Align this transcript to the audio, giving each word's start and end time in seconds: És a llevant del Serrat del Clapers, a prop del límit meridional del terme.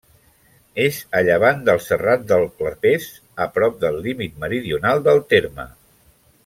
És 0.85 0.95
a 1.19 1.21
llevant 1.27 1.61
del 1.67 1.81
Serrat 1.89 2.25
del 2.33 2.47
Clapers, 2.63 3.07
a 3.45 3.49
prop 3.59 3.81
del 3.87 4.01
límit 4.09 4.43
meridional 4.47 5.09
del 5.11 5.27
terme. 5.35 5.71